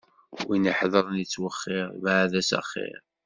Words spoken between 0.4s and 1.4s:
Win ihedṛen